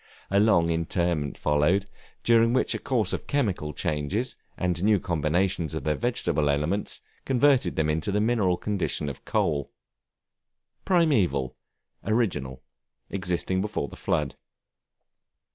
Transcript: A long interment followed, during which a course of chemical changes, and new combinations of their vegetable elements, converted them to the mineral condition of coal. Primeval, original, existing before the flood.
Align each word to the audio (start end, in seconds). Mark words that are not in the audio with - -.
A 0.31 0.39
long 0.39 0.69
interment 0.71 1.37
followed, 1.37 1.87
during 2.23 2.53
which 2.53 2.73
a 2.73 2.79
course 2.79 3.13
of 3.13 3.27
chemical 3.27 3.71
changes, 3.71 4.35
and 4.57 4.83
new 4.83 4.99
combinations 4.99 5.75
of 5.75 5.83
their 5.83 5.93
vegetable 5.93 6.49
elements, 6.49 7.01
converted 7.23 7.75
them 7.75 8.01
to 8.01 8.11
the 8.11 8.19
mineral 8.19 8.57
condition 8.57 9.09
of 9.09 9.23
coal. 9.25 9.71
Primeval, 10.85 11.53
original, 12.03 12.63
existing 13.11 13.61
before 13.61 13.89
the 13.89 13.95
flood. 13.95 14.37